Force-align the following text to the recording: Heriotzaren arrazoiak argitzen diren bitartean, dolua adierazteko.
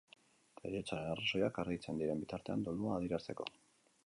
Heriotzaren 0.61 1.11
arrazoiak 1.11 1.61
argitzen 1.65 2.01
diren 2.03 2.25
bitartean, 2.25 2.65
dolua 2.71 2.97
adierazteko. 2.99 3.51